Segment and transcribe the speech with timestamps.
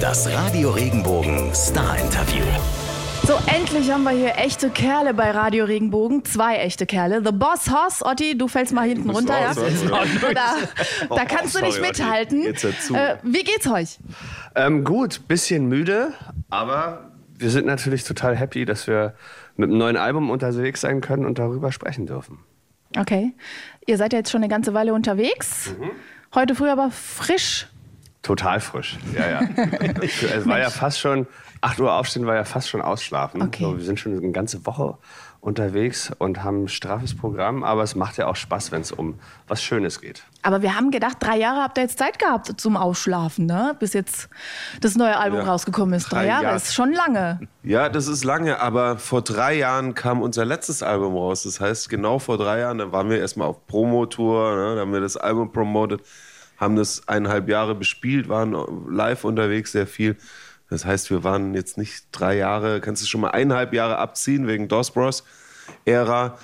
[0.00, 2.44] Das Radio Regenbogen Star Interview.
[3.24, 6.24] So, endlich haben wir hier echte Kerle bei Radio Regenbogen.
[6.24, 7.22] Zwei echte Kerle.
[7.24, 9.40] The Boss Hoss, Otti, du fällst mal hinten runter.
[9.40, 9.54] Ja?
[10.34, 10.56] Da,
[11.16, 12.44] da kannst du nicht mithalten.
[12.44, 13.98] Äh, wie geht's euch?
[14.54, 16.12] Ähm, gut, bisschen müde,
[16.50, 19.14] aber wir sind natürlich total happy, dass wir
[19.56, 22.38] mit einem neuen Album unterwegs sein können und darüber sprechen dürfen.
[22.96, 23.32] Okay.
[23.86, 25.74] Ihr seid ja jetzt schon eine ganze Weile unterwegs.
[25.78, 25.90] Mhm.
[26.34, 27.68] Heute früh aber frisch.
[28.28, 28.98] Total frisch.
[29.16, 29.40] Ja, ja.
[30.02, 31.26] es war ja fast schon,
[31.62, 33.40] 8 Uhr aufstehen war ja fast schon ausschlafen.
[33.40, 33.62] Okay.
[33.64, 34.98] So, wir sind schon eine ganze Woche
[35.40, 39.18] unterwegs und haben ein straffes Programm, aber es macht ja auch Spaß, wenn es um
[39.46, 40.24] was Schönes geht.
[40.42, 43.74] Aber wir haben gedacht, drei Jahre habt ihr jetzt Zeit gehabt zum Ausschlafen, ne?
[43.78, 44.28] Bis jetzt
[44.82, 45.46] das neue Album Ja.
[45.46, 46.10] rausgekommen ist.
[46.12, 46.56] Drei, Drei Jahre Jahre.
[46.56, 47.40] ist schon lange.
[47.62, 51.44] Ja, das ist lange, aber vor drei Jahren kam unser letztes Album raus.
[51.44, 54.92] Das heißt, genau vor drei Jahren, da waren wir erstmal auf Promotour, ne, da haben
[54.92, 56.02] wir das Album promotet,
[56.58, 58.54] haben das eineinhalb Jahre bespielt, waren
[58.88, 60.16] live unterwegs sehr viel.
[60.68, 64.46] Das heißt, wir waren jetzt nicht drei Jahre, kannst du schon mal eineinhalb Jahre abziehen
[64.46, 65.24] wegen DOS Bros
[65.84, 66.38] Ära.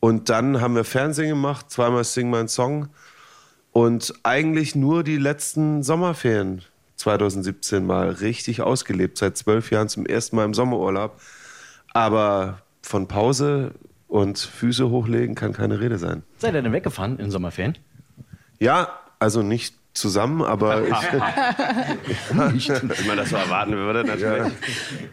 [0.00, 2.88] Und dann haben wir Fernsehen gemacht, zweimal Sing mein Song.
[3.72, 6.62] Und eigentlich nur die letzten Sommerferien
[6.96, 9.18] 2017 mal richtig ausgelebt.
[9.18, 11.20] Seit zwölf Jahren zum ersten Mal im Sommerurlaub.
[11.94, 13.72] Aber von Pause
[14.06, 16.22] und Füße hochlegen kann keine Rede sein.
[16.38, 17.76] Seid ihr denn weggefahren in Sommerferien?
[18.58, 20.82] Ja, also nicht zusammen, aber
[22.54, 24.42] ich Wenn man das so erwarten würde, natürlich.
[24.42, 24.52] habe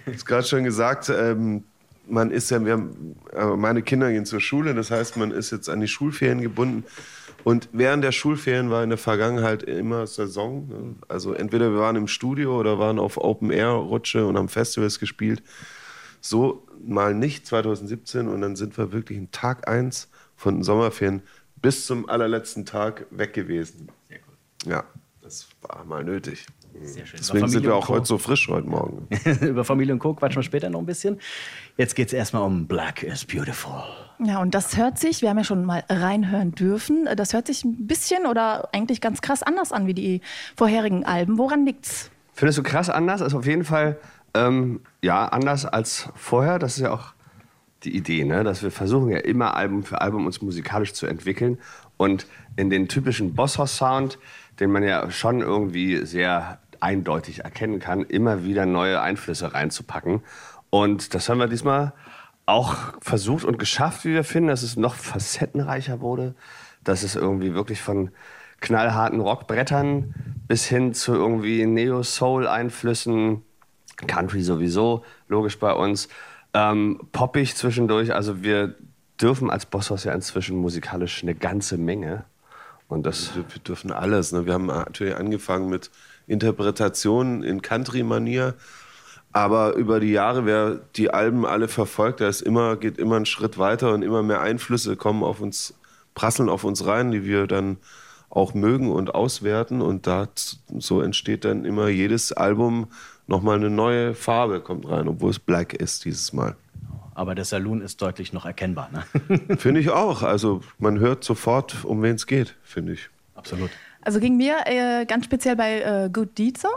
[0.05, 1.63] es gerade schon gesagt, ähm,
[2.07, 5.51] man ist ja, wir haben, äh, meine Kinder gehen zur Schule, das heißt, man ist
[5.51, 6.83] jetzt an die Schulferien gebunden.
[7.43, 10.67] Und während der Schulferien war in der Vergangenheit immer Saison.
[10.67, 10.95] ne?
[11.07, 15.43] Also entweder wir waren im Studio oder waren auf Open-Air-Rutsche und haben Festivals gespielt.
[16.21, 21.21] So mal nicht 2017 und dann sind wir wirklich in Tag 1 von den Sommerferien
[21.65, 23.87] bis zum allerletzten Tag weg gewesen.
[24.07, 24.35] Sehr gut.
[24.67, 24.83] Ja,
[25.23, 26.45] das war mal nötig.
[26.83, 27.17] Sehr schön.
[27.19, 29.07] Deswegen sind wir auch heute so frisch heute Morgen.
[29.41, 30.13] Über Familie und Co.
[30.13, 31.19] quatschen wir später noch ein bisschen.
[31.75, 33.81] Jetzt geht es erstmal um Black is Beautiful.
[34.23, 37.65] Ja, und das hört sich, wir haben ja schon mal reinhören dürfen, das hört sich
[37.65, 40.21] ein bisschen oder eigentlich ganz krass anders an wie die
[40.55, 41.39] vorherigen Alben.
[41.39, 42.11] Woran liegt's?
[42.33, 43.21] Findest du krass anders?
[43.21, 43.97] Ist auf jeden Fall
[44.35, 46.59] ähm, ja anders als vorher.
[46.59, 47.15] Das ist ja auch
[47.85, 48.43] die Idee, ne?
[48.43, 51.59] dass wir versuchen ja immer Album für Album uns musikalisch zu entwickeln
[51.97, 54.19] und in den typischen Bosshaus-Sound,
[54.59, 60.21] den man ja schon irgendwie sehr eindeutig erkennen kann, immer wieder neue Einflüsse reinzupacken.
[60.69, 61.93] Und das haben wir diesmal
[62.45, 66.35] auch versucht und geschafft, wie wir finden, dass es noch facettenreicher wurde,
[66.83, 68.11] dass es irgendwie wirklich von
[68.61, 70.13] knallharten Rockbrettern
[70.47, 73.41] bis hin zu irgendwie Neo-Soul-Einflüssen,
[74.07, 76.09] Country sowieso, logisch bei uns,
[76.55, 78.13] ähm, poppig zwischendurch.
[78.13, 78.75] Also wir
[79.21, 82.23] dürfen als Bosshaus ja inzwischen musikalisch eine ganze Menge.
[82.87, 84.31] Und das Wir, wir dürfen alles.
[84.31, 84.45] Ne?
[84.45, 85.91] Wir haben natürlich angefangen mit
[86.27, 88.55] Interpretationen in Country-Manier.
[89.33, 93.57] Aber über die Jahre, wer die Alben alle verfolgt, da immer, geht immer einen Schritt
[93.57, 95.73] weiter und immer mehr Einflüsse kommen auf uns,
[96.13, 97.77] prasseln auf uns rein, die wir dann
[98.29, 99.81] auch mögen und auswerten.
[99.81, 100.29] Und da,
[100.77, 102.87] so entsteht dann immer jedes Album
[103.27, 106.55] nochmal eine neue Farbe kommt rein, obwohl es Black ist dieses Mal.
[107.13, 108.89] Aber der Saloon ist deutlich noch erkennbar.
[108.91, 109.57] Ne?
[109.57, 110.21] Finde ich auch.
[110.21, 113.09] Also man hört sofort, um wen es geht, finde ich.
[113.35, 113.69] Absolut.
[114.01, 116.67] Also ging mir äh, ganz speziell bei äh, Good Deed so.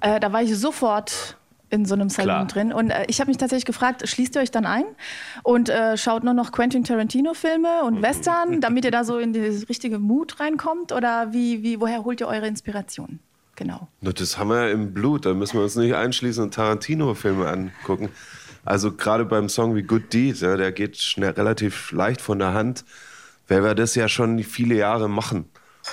[0.00, 1.38] Äh, da war ich sofort
[1.70, 2.46] in so einem Salon Klar.
[2.46, 2.72] drin.
[2.72, 4.84] Und äh, ich habe mich tatsächlich gefragt, schließt ihr euch dann ein
[5.42, 9.40] und äh, schaut nur noch Quentin Tarantino-Filme und Western, damit ihr da so in die
[9.40, 10.92] richtige Mut reinkommt?
[10.92, 13.20] Oder wie, wie, woher holt ihr eure Inspiration?
[13.58, 13.88] Genau.
[14.02, 15.26] Na, das haben wir ja im Blut.
[15.26, 18.08] Da müssen wir uns nicht einschließen und Tarantino-Filme angucken.
[18.64, 22.54] Also gerade beim Song wie Good Deed, ja, der geht schnell, relativ leicht von der
[22.54, 22.84] Hand,
[23.48, 25.46] weil wir das ja schon viele Jahre machen.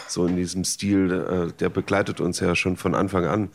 [0.08, 3.50] So in diesem Stil, äh, der begleitet uns ja schon von Anfang an.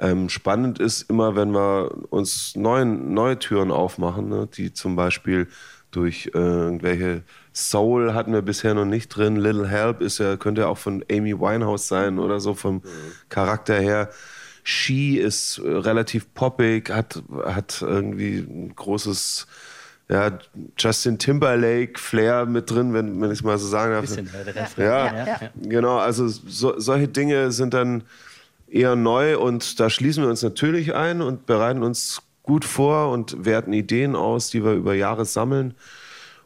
[0.00, 5.46] Ähm, spannend ist immer, wenn wir uns neuen, neue Türen aufmachen, ne, die zum Beispiel
[5.90, 7.22] durch äh, irgendwelche
[7.54, 9.36] Soul hatten wir bisher noch nicht drin.
[9.36, 12.82] Little Help ist ja, könnte ja auch von Amy Winehouse sein oder so vom
[13.28, 14.10] Charakter her.
[14.64, 19.46] She ist äh, relativ poppig, hat, hat irgendwie ein großes
[20.10, 20.38] ja,
[20.78, 24.02] Justin Timberlake Flair mit drin, wenn, wenn ich es mal so sagen darf.
[24.02, 24.84] Bisschen, Refrain.
[24.84, 25.40] Ja, Ja, ja.
[25.62, 25.98] genau.
[25.98, 28.04] Also so, solche Dinge sind dann
[28.70, 33.44] eher neu und da schließen wir uns natürlich ein und bereiten uns gut vor und
[33.44, 35.74] werten Ideen aus, die wir über Jahre sammeln.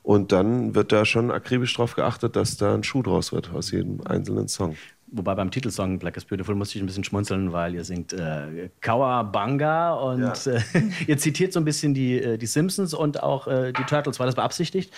[0.02, 3.70] Und dann wird da schon akribisch drauf geachtet, dass da ein Schuh draus wird aus
[3.70, 4.75] jedem einzelnen Song.
[5.14, 8.69] Wobei beim Titelsong Black is Beautiful musste ich ein bisschen schmunzeln, weil ihr singt äh,
[8.81, 10.52] Kawabanga und Ja.
[10.52, 10.60] äh,
[11.06, 14.19] ihr zitiert so ein bisschen die, äh, die Simpsons und auch äh, die Turtles.
[14.19, 14.93] War das beabsichtigt?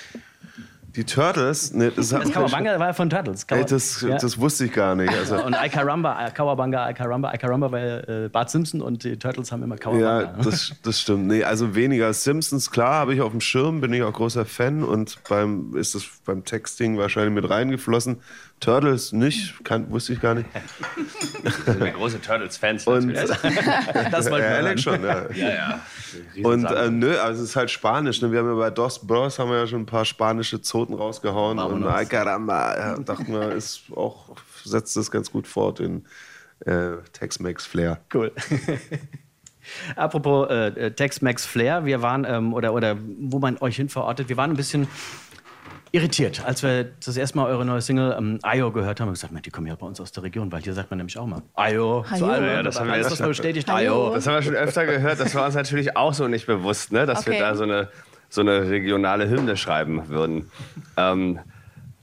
[0.96, 3.44] Die Turtles, ne, das, Das Kawabanga war von Turtles.
[3.50, 4.17] ey, das, ja.
[4.17, 5.12] das wusste ich gar nicht.
[5.25, 9.17] Also, Und I Caramba, Kawabanga, I Caramba, I Caramba, weil äh, Bart Simpson und die
[9.19, 10.20] Turtles haben immer Kawabanga.
[10.23, 11.26] ja, das, das stimmt.
[11.26, 14.85] Nee, also weniger Simpsons, klar, habe ich auf dem Schirm, bin ich auch großer Fan
[14.85, 18.20] und beim ist das beim Texting wahrscheinlich mit reingeflossen.
[18.64, 20.49] Turtles nicht, kann, wusste ich gar nicht.
[21.64, 24.78] Wir sind große Turtles-Fans Und das wollten ja, wir hören.
[24.78, 25.31] schon, ja.
[25.32, 25.81] Ja, ja.
[26.43, 28.22] Und äh, nö, also es ist halt Spanisch.
[28.22, 28.32] Ne?
[28.32, 31.58] Wir haben ja bei Dos Bros haben wir ja schon ein paar spanische Zoten rausgehauen.
[31.58, 36.05] Und ay caramba, ja, dachten wir, ist auch, setzt das ganz gut fort in
[36.61, 38.00] äh, Tex-Mex-Flair.
[38.12, 38.32] Cool.
[39.96, 44.28] Apropos äh, äh, Tex-Mex Flair, wir waren, ähm, oder, oder wo man euch hin verortet,
[44.28, 44.88] wir waren ein bisschen
[45.94, 49.06] irritiert, als wir das erste Mal eure neue Single ähm, Ayo gehört haben.
[49.06, 50.91] Wir haben gesagt, Mensch, die kommen ja bei uns aus der Region, weil hier sagt
[50.91, 52.05] man nämlich auch mal Ayo.
[52.11, 52.26] Ayo.
[52.26, 54.06] Alben, Ja, das haben wir man bestätigt, Ayo.
[54.06, 54.14] Ayo.
[54.14, 55.20] Das haben wir schon öfter gehört.
[55.20, 57.06] Das war uns natürlich auch so nicht bewusst, ne?
[57.06, 57.43] dass wir Okay.
[57.43, 57.88] da so eine,
[58.29, 60.50] so eine regionale Hymne schreiben würden.
[60.96, 61.38] Ähm,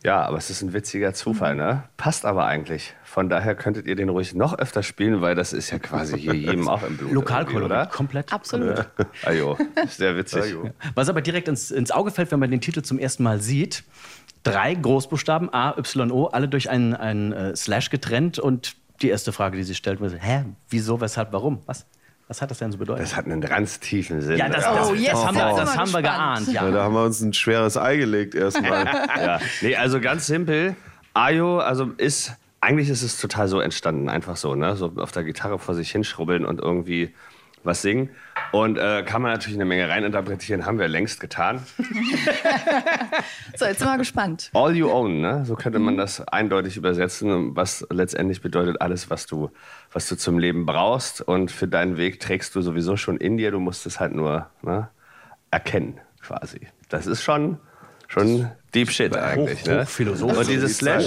[0.03, 1.83] ja, aber es ist ein witziger Zufall, ne?
[1.98, 2.95] Passt aber eigentlich.
[3.03, 6.33] Von daher könntet ihr den ruhig noch öfter spielen, weil das ist ja quasi hier
[6.36, 7.12] jedem auch im Blut.
[7.12, 7.86] Lokalkolorit, oder?
[7.86, 8.33] komplett.
[8.33, 8.88] Absolut.
[9.25, 9.57] Ajo,
[9.88, 10.56] sehr witzig.
[10.95, 13.83] Was aber direkt ins, ins Auge fällt, wenn man den Titel zum ersten Mal sieht,
[14.44, 19.31] drei Großbuchstaben, A, Y, O, alle durch einen, einen äh, Slash getrennt und die erste
[19.31, 21.62] Frage, die sich stellt, ist, hä, wieso, weshalb, warum?
[21.65, 21.86] Was?
[22.31, 23.04] Was hat das denn so bedeutet?
[23.04, 24.38] Das hat einen ganz tiefen Sinn.
[24.38, 26.63] ja, das, Oh, das, jetzt das, haben, wir, das haben wir geahnt, ja.
[26.63, 28.86] Ja, da haben wir uns ein schweres Ei gelegt erstmal.
[29.18, 29.42] ja.
[29.60, 30.78] Nee, also ganz simpel.
[31.13, 32.31] Ayo, also ist,
[32.62, 34.78] eigentlich ist es total so entstanden, einfach so, ne?
[34.78, 37.13] So auf der Gitarre vor sich hinschrubbeln und irgendwie
[37.63, 38.10] was singen.
[38.52, 41.62] Und äh, kann man natürlich eine Menge reininterpretieren, haben wir längst getan.
[43.58, 44.50] So, jetzt sind wir gespannt.
[44.54, 45.44] All you own, ne?
[45.46, 49.52] So könnte man das eindeutig übersetzen, was letztendlich bedeutet, alles, was du,
[49.92, 51.22] was du zum Leben brauchst.
[51.22, 54.48] Und für deinen Weg trägst du sowieso schon in dir, du musst es halt nur
[54.62, 54.90] ne,
[55.52, 56.62] erkennen, quasi.
[56.90, 57.60] Das ist schon,
[58.12, 59.66] schon Deep Shit eigentlich.
[59.66, 59.81] ne?
[59.81, 60.38] hochphilosophisch.
[60.38, 61.06] Und diese Slash,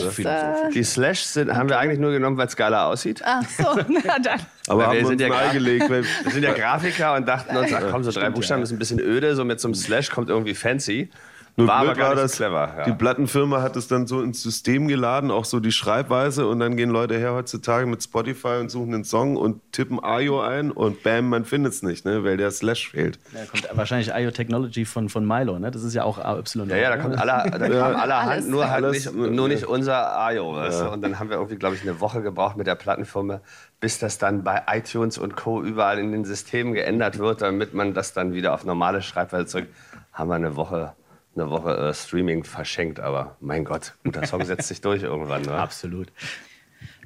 [0.75, 3.23] die Slash sind, haben wir eigentlich nur genommen, weil es geiler aussieht.
[3.25, 4.41] ach so, na dann.
[4.69, 5.91] Aber wir sind uns ja ein Ei gerade- gelegt.
[5.91, 8.79] Weil, Wir sind ja Grafiker und dachten uns, ach komm, so drei Buchstaben ist ein
[8.79, 11.09] bisschen öde, so mit so einem Slash kommt irgendwie fancy.
[11.56, 12.75] Nur war aber blöd gar war nicht das, clever.
[12.79, 12.85] Ja.
[12.85, 16.77] die Plattenfirma hat es dann so ins System geladen, auch so die Schreibweise und dann
[16.77, 21.05] gehen Leute her heutzutage mit Spotify und suchen den Song und tippen Ayo ein und
[21.05, 23.21] bam, man findet es nicht, ne, weil der Slash fehlt.
[23.33, 25.71] Da kommt wahrscheinlich IO Technology von, von Milo, ne?
[25.71, 26.43] Das ist ja auch AY.
[26.69, 28.47] Ja, ja, da kommt aller, da kam allerhand, Alles.
[28.49, 30.56] nur halt Alles, nicht, nur nicht unser Ayo.
[30.56, 30.91] Weißt du?
[30.91, 33.41] Und dann haben wir irgendwie, glaube ich, eine Woche gebraucht mit der Plattenfirma,
[33.79, 35.62] bis das dann bei iTunes und Co.
[35.62, 39.69] überall in den Systemen geändert wird, damit man das dann wieder auf normale Schreibweise zurück.
[40.12, 40.95] Haben wir eine Woche,
[41.37, 45.43] eine Woche äh, Streaming verschenkt, aber mein Gott, guter Song setzt sich durch irgendwann.
[45.43, 45.53] Ne?
[45.53, 46.09] Absolut.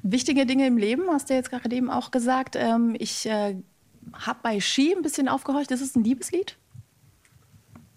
[0.02, 2.56] Wichtige Dinge im Leben, hast du jetzt gerade eben auch gesagt.
[2.56, 3.56] Ähm, ich äh,
[4.12, 5.70] habe bei Ski ein bisschen aufgehorcht.
[5.70, 6.56] Ist es ein Liebeslied?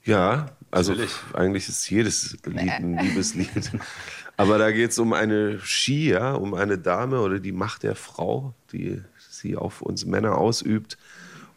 [0.03, 0.95] Ja, also
[1.33, 3.71] eigentlich ist jedes Lied ein Liebeslied.
[4.37, 7.95] Aber da geht es um eine Ski, ja, um eine Dame oder die Macht der
[7.95, 10.97] Frau, die sie auf uns Männer ausübt.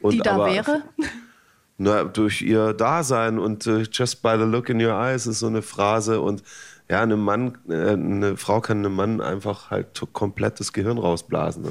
[0.01, 0.83] Und Die da aber- wäre?
[1.77, 5.49] Na, durch ihr Dasein und äh, just by the look in your eyes ist so
[5.49, 6.43] eine Phrase und
[6.89, 11.63] ja, eine Mann, äh, eine Frau kann einem Mann einfach halt komplett das Gehirn rausblasen.
[11.65, 11.71] Ne?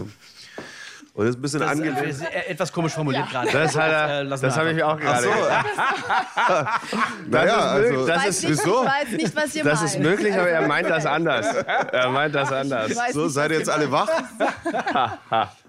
[1.15, 2.01] Und das ist ein bisschen Das angelehnt.
[2.07, 3.49] ist äh, etwas komisch formuliert gerade.
[3.51, 5.27] Das, hat Äh, das wir habe ich mir auch gerade
[7.29, 9.93] Naja, also, Das ist- nicht, weiß nicht, was ihr Das meint.
[9.93, 11.45] ist möglich, aber er meint das anders.
[11.91, 12.91] Er meint das anders.
[13.13, 14.09] So, nicht, seid ihr jetzt alle wach?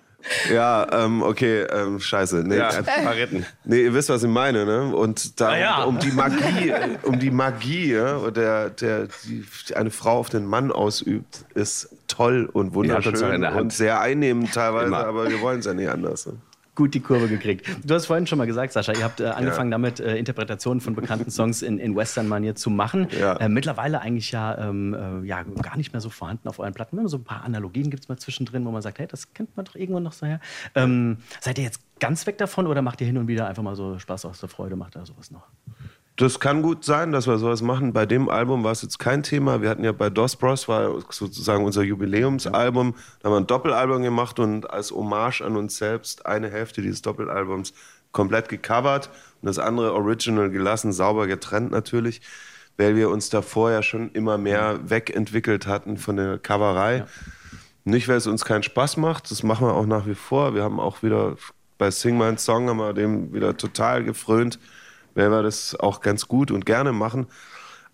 [0.53, 2.45] ja, ähm, okay, ähm, scheiße.
[2.47, 3.47] Nee, Ja, äh, verritten.
[3.65, 4.95] Nee, ihr wisst, was ich meine, ne?
[4.95, 5.83] Und da Ah, ja.
[5.85, 9.45] um die Magie, äh, um die Magie, ja, der, der die
[9.75, 15.07] eine Frau auf den Mann ausübt, ist toll und wunderschön und sehr einnehmend teilweise, Immer.
[15.07, 16.27] aber wir wollen es ja nicht anders.
[16.27, 16.35] Ne?
[16.75, 17.67] Gut die Kurve gekriegt.
[17.85, 20.95] Du hast vorhin schon mal gesagt, Sascha, ihr habt äh, angefangen damit, äh, Interpretationen von
[20.95, 23.09] bekannten Songs in, in Western-Manier zu machen.
[23.19, 23.37] Ja.
[23.37, 26.99] Äh, mittlerweile eigentlich ja, ähm, äh, ja gar nicht mehr so vorhanden auf euren Platten.
[26.99, 29.57] Immer so ein paar Analogien gibt es mal zwischendrin, wo man sagt, hey, das kennt
[29.57, 30.41] man doch irgendwo noch so her.
[30.75, 33.77] Ähm, seid ihr jetzt ganz weg davon oder macht ihr hin und wieder einfach mal
[33.77, 35.47] so Spaß aus der Freude, macht ihr sowas noch?
[36.17, 37.93] Das kann gut sein, dass wir sowas machen.
[37.93, 39.63] Bei dem Album war es jetzt kein Thema.
[39.63, 42.95] Wir hatten ja bei Dos Bros, war sozusagen unser Jubiläumsalbum.
[43.19, 47.03] Da haben wir ein Doppelalbum gemacht und als Hommage an uns selbst eine Hälfte dieses
[47.03, 47.75] Doppelalbums
[48.13, 49.11] komplett gecovert
[49.43, 52.23] und das andere Original gelassen, sauber getrennt natürlich,
[52.77, 57.07] weil wir uns da vorher schon immer mehr wegentwickelt hatten von der Coverei.
[57.83, 60.55] Nicht, weil es uns keinen Spaß macht, das machen wir auch nach wie vor.
[60.55, 61.37] Wir haben auch wieder
[61.77, 64.61] bei Sing My Song haben wir dem wieder total gefrönt,
[65.15, 67.27] weil wir das auch ganz gut und gerne machen.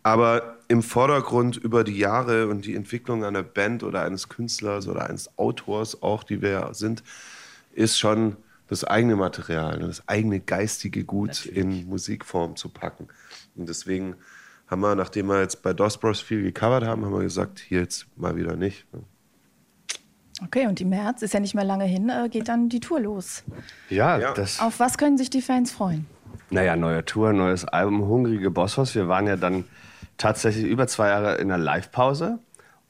[0.03, 5.09] Aber im Vordergrund über die Jahre und die Entwicklung einer Band oder eines Künstlers oder
[5.09, 7.03] eines Autors auch, die wir sind,
[7.75, 8.37] ist schon
[8.69, 13.09] das eigene Material, ne, das eigene geistige Gut in Musikform zu packen.
[13.57, 14.15] Und deswegen
[14.69, 17.81] haben wir, nachdem wir jetzt bei DOS Bros viel gecovert haben, haben wir gesagt, hier
[17.81, 18.87] jetzt mal wieder nicht.
[20.43, 23.00] Okay, und im März ist ja nicht mehr lange hin, äh, geht dann die Tour
[23.00, 23.43] los.
[23.91, 24.33] Ja, Ja.
[24.33, 24.61] das.
[24.61, 26.07] Auf was können sich die Fans freuen?
[26.51, 28.95] Naja, neue Tour, neues Album, Hungrige Bossos.
[28.95, 29.65] Wir waren ja dann
[30.19, 32.39] tatsächlich über zwei Jahre in einer Live-Pause.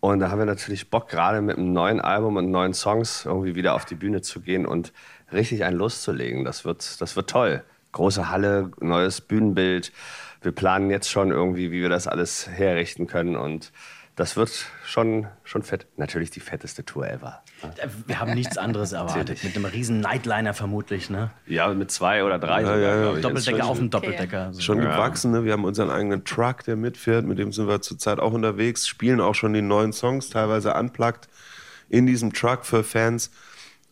[0.00, 3.54] Und da haben wir natürlich Bock, gerade mit einem neuen Album und neuen Songs irgendwie
[3.54, 4.92] wieder auf die Bühne zu gehen und
[5.30, 6.44] richtig einen loszulegen.
[6.44, 7.62] Das wird, das wird toll.
[7.92, 9.92] Große Halle, neues Bühnenbild.
[10.40, 13.36] Wir planen jetzt schon irgendwie, wie wir das alles herrichten können.
[13.36, 13.72] Und
[14.20, 15.86] das wird schon, schon fett.
[15.96, 17.42] Natürlich die fetteste Tour ever.
[17.62, 19.42] Äh, Wir haben nichts anderes erwartet.
[19.42, 21.30] Mit einem riesen Nightliner vermutlich, ne?
[21.46, 22.60] Ja, mit zwei oder drei.
[22.60, 23.14] ja, ja.
[23.14, 23.22] ich.
[23.22, 24.52] Doppeldecker auf dem Doppeldecker.
[24.52, 24.60] So.
[24.60, 25.44] Schon gewachsen, ne?
[25.44, 29.22] wir haben unseren eigenen Truck, der mitfährt, mit dem sind wir zurzeit auch unterwegs, spielen
[29.22, 31.26] auch schon die neuen Songs, teilweise unplugged
[31.88, 33.30] in diesem Truck für Fans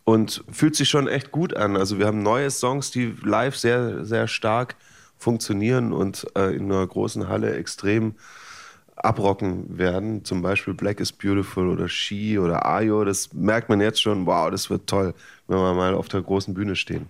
[0.04, 1.74] und fühlt sich schon echt gut an.
[1.74, 4.76] Also wir haben neue Songs, die live sehr, sehr stark
[5.16, 8.14] funktionieren und äh, in einer großen Halle extrem
[9.04, 10.24] abrocken werden.
[10.24, 13.04] Zum Beispiel Black is Beautiful oder She oder Ayo.
[13.04, 15.14] Das merkt man jetzt schon, wow, das wird toll,
[15.46, 17.08] wenn wir mal auf der großen Bühne stehen.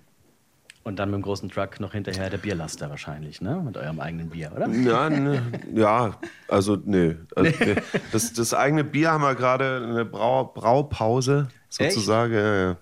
[0.85, 3.61] Und dann mit dem großen Truck noch hinterher der Bierlaster wahrscheinlich, ne?
[3.63, 4.69] Mit eurem eigenen Bier, oder?
[4.69, 5.43] Ja, ne,
[5.75, 6.17] ja
[6.49, 7.15] also nee.
[7.37, 7.75] Also, nee.
[8.13, 12.33] Das, das eigene Bier haben wir gerade eine Brau, Braupause sozusagen.
[12.33, 12.77] Ja, ja.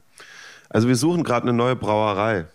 [0.68, 2.46] Also wir suchen gerade eine neue Brauerei.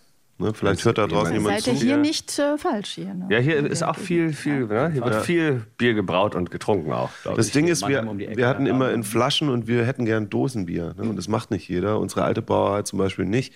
[0.42, 1.86] Ne, vielleicht hört da draußen jemand Seid ihr zu.
[1.86, 3.14] hier nicht äh, falsch hier?
[3.14, 3.28] Ne?
[3.30, 4.90] Ja, hier ist auch viel, viel, ne?
[4.92, 7.54] hier wird viel Bier gebraut und getrunken auch, Das ich.
[7.54, 8.74] Ding ist, wir, um wir hatten ja.
[8.74, 10.96] immer in Flaschen und wir hätten gern Dosenbier.
[10.98, 11.10] Ne?
[11.10, 12.00] Und das macht nicht jeder.
[12.00, 13.54] Unsere alte Brauerei zum Beispiel nicht.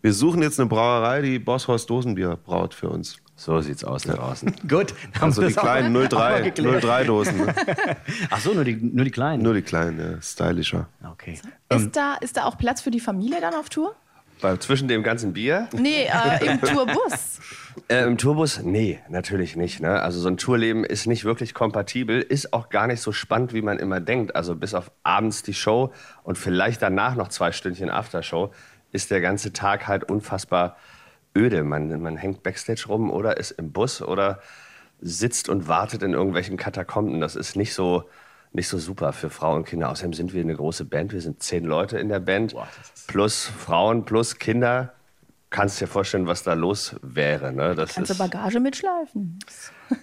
[0.00, 3.18] Wir suchen jetzt eine Brauerei, die Bosshorst Dosenbier braut für uns.
[3.36, 4.52] So sieht's aus da draußen.
[4.68, 4.94] Gut.
[5.14, 6.82] haben Also die kleinen mal 03, geklärt.
[6.82, 7.38] 03 Dosen.
[7.38, 7.54] Ne?
[8.30, 9.42] Ach so, nur die, nur die kleinen.
[9.42, 10.22] Nur die kleinen, ja.
[10.22, 10.88] stylischer.
[11.08, 11.40] Okay.
[11.68, 13.94] Ist, da, ist da auch Platz für die Familie dann auf Tour?
[14.42, 17.38] Bei, zwischen dem ganzen Bier Nee, äh, im Tourbus.
[17.88, 19.80] äh, im Tourbus, nee, natürlich nicht.
[19.80, 20.00] Ne?
[20.02, 23.62] Also so ein Tourleben ist nicht wirklich kompatibel, ist auch gar nicht so spannend, wie
[23.62, 24.34] man immer denkt.
[24.36, 25.92] Also bis auf abends die Show
[26.24, 28.52] und vielleicht danach noch zwei Stündchen Aftershow,
[28.90, 30.76] ist der ganze Tag halt unfassbar
[31.36, 31.64] öde.
[31.64, 34.40] Man, man hängt Backstage rum oder ist im Bus oder
[35.00, 37.20] sitzt und wartet in irgendwelchen Katakomben.
[37.20, 38.04] Das ist nicht so,
[38.52, 39.90] nicht so super für Frauen und Kinder.
[39.90, 41.12] Außerdem sind wir eine große Band.
[41.12, 42.54] Wir sind zehn Leute in der Band.
[43.06, 44.92] Plus Frauen, plus Kinder.
[45.50, 47.52] Kannst dir vorstellen, was da los wäre.
[47.52, 47.74] Ne?
[47.74, 49.38] Das Kannst du Bagage mitschleifen?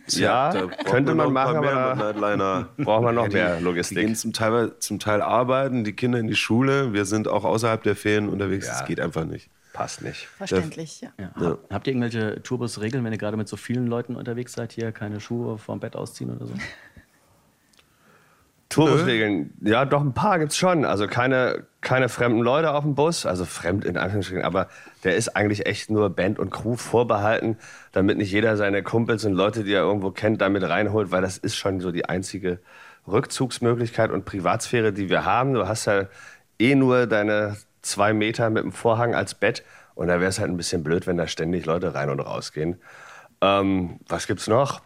[0.09, 3.97] ja, Da braucht könnte man machen, aber braucht man noch die, mehr Die Logistik.
[3.97, 6.93] gehen zum Teil, zum Teil arbeiten, die Kinder in die Schule.
[6.93, 8.67] Wir sind auch außerhalb der Ferien unterwegs.
[8.67, 8.73] Ja.
[8.73, 9.49] Das geht einfach nicht.
[9.73, 10.27] Passt nicht.
[10.27, 11.09] Verständlich, ja.
[11.19, 11.31] Ja.
[11.35, 14.91] Hab- Habt ihr irgendwelche Tourbus-Regeln, wenn ihr gerade mit so vielen Leuten unterwegs seid, hier
[14.91, 16.53] keine Schuhe vorm Bett ausziehen oder so?
[18.69, 20.85] Tourbusregeln, ja, doch ein paar gibt's schon.
[20.85, 24.67] Also keine, keine fremden Leute auf dem Bus, also fremd in Anführungsstrichen, aber
[25.03, 27.57] der ist eigentlich echt nur Band und Crew vorbehalten,
[27.91, 31.39] damit nicht jeder seine Kumpels und Leute, die er irgendwo kennt, damit reinholt, weil das
[31.39, 32.59] ist schon so die einzige
[33.07, 35.55] Rückzugsmöglichkeit und Privatsphäre, die wir haben.
[35.55, 36.05] Du hast ja
[36.59, 39.63] eh nur deine zwei Meter mit dem Vorhang als Bett
[39.95, 42.79] und da wäre es halt ein bisschen blöd, wenn da ständig Leute rein und rausgehen.
[43.41, 44.81] Ähm, was gibt's noch?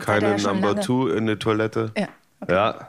[0.00, 1.92] Keine ja Number Two in der Toilette.
[1.96, 2.08] Ja.
[2.48, 2.88] Ja,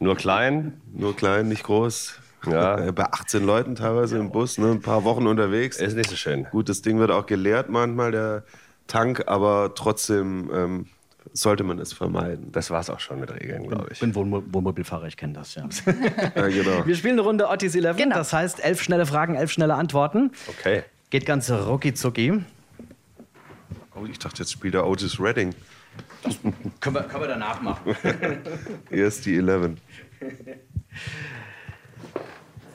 [0.00, 0.80] nur klein.
[0.92, 2.18] Nur klein, nicht groß.
[2.46, 2.78] Ja.
[2.88, 4.72] Äh, Bei 18 Leuten teilweise im Bus, ne?
[4.72, 5.78] ein paar Wochen unterwegs.
[5.80, 6.44] Ist nicht so schön.
[6.50, 8.42] Gut, das Ding wird auch geleert manchmal, der
[8.86, 10.86] Tank, aber trotzdem ähm,
[11.32, 12.50] sollte man es vermeiden.
[12.52, 14.00] Das war's auch schon mit Regeln, glaube Ich ich.
[14.00, 15.66] bin Wohnmo Wohnmobilfahrer, ich kenne das, ja.
[16.34, 16.84] Ja, genau.
[16.84, 18.16] Wir spielen eine Runde Otis 11, Genau.
[18.16, 20.32] das heißt elf schnelle Fragen, elf schnelle Antworten.
[20.48, 20.82] Okay.
[21.10, 22.42] Geht ganz rucki zucki.
[23.94, 25.54] Oh, ich dachte, jetzt spielt der Otis Redding.
[26.80, 27.94] Können wir, können wir danach machen.
[28.90, 29.72] Hier ist die 11.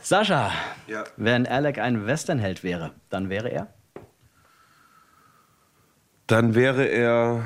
[0.01, 0.51] Sascha,
[0.87, 1.03] Ja.
[1.17, 3.73] wenn Alec ein Westernheld wäre, dann wäre er?
[6.27, 7.45] Dann wäre er,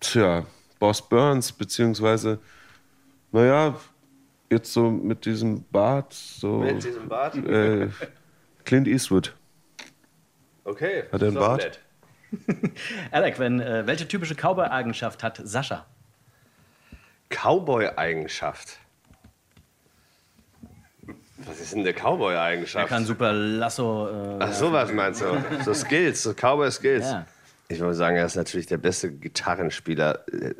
[0.00, 0.44] tja,
[0.78, 2.38] Boss Burns, beziehungsweise,
[3.32, 3.74] naja,
[4.50, 7.36] jetzt so mit diesem Bart, so diesem Bart?
[7.36, 7.88] äh,
[8.64, 9.34] Clint Eastwood.
[10.64, 11.04] Okay.
[11.10, 11.62] Hat er einen Bart?
[11.62, 11.80] nett.
[13.10, 15.86] Alec, wenn, äh, welche typische Cowboy-Eigenschaft hat Sascha?
[17.30, 18.78] Cowboy-Eigenschaft.
[21.38, 22.88] Was ist denn eine Er Cowboy-Eigenschaft?
[22.88, 24.08] kann super Lasso.
[24.08, 25.26] Äh, Ach, sowas meinst du?
[25.64, 27.04] So Skills, so Cowboy-Skills.
[27.10, 27.26] Ja.
[27.68, 30.54] Ich würde sagen, er ist natürlich der beste Gitarrenspieler äh,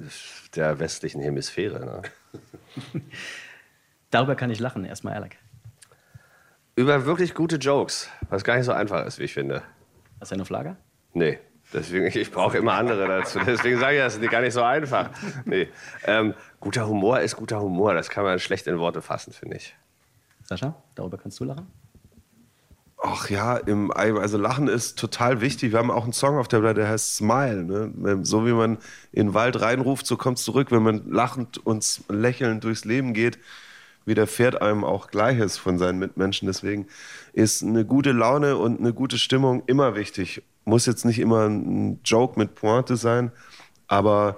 [0.54, 1.84] der westlichen Hemisphäre.
[1.84, 2.02] Ne?
[4.10, 4.84] Darüber kann ich lachen.
[4.84, 5.36] Erstmal Alec.
[6.76, 9.62] Über wirklich gute Jokes, was gar nicht so einfach ist, wie ich finde.
[10.20, 10.76] Hast du einen auf Lager?
[11.12, 11.38] Nee,
[11.72, 13.38] deswegen, ich brauche immer andere dazu.
[13.46, 15.10] Deswegen sage ich, das ist gar nicht so einfach.
[15.44, 15.68] Nee.
[16.04, 17.94] Ähm, guter Humor ist guter Humor.
[17.94, 19.74] Das kann man schlecht in Worte fassen, finde ich.
[20.44, 21.66] Sascha, darüber kannst du lachen?
[23.00, 25.72] Ach ja, im, also Lachen ist total wichtig.
[25.72, 27.64] Wir haben auch einen Song auf der Platte, der heißt Smile.
[27.64, 28.24] Ne?
[28.24, 28.78] So wie man
[29.12, 30.72] in den Wald reinruft, so kommt es zurück.
[30.72, 33.38] Wenn man lachend und lächelnd durchs Leben geht,
[34.04, 36.46] widerfährt einem auch Gleiches von seinen Mitmenschen.
[36.48, 36.88] Deswegen
[37.32, 40.42] ist eine gute Laune und eine gute Stimmung immer wichtig.
[40.68, 43.32] Muss jetzt nicht immer ein Joke mit Pointe sein,
[43.86, 44.36] aber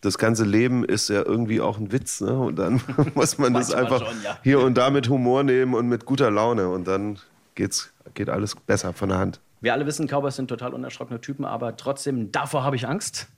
[0.00, 2.20] das ganze Leben ist ja irgendwie auch ein Witz.
[2.20, 2.36] Ne?
[2.36, 2.80] Und dann
[3.14, 4.36] muss man das einfach schon, ja.
[4.42, 6.68] hier und da mit Humor nehmen und mit guter Laune.
[6.68, 7.20] Und dann
[7.54, 9.40] geht's, geht alles besser von der Hand.
[9.60, 13.28] Wir alle wissen, Cowboys sind total unerschrockene Typen, aber trotzdem, davor habe ich Angst.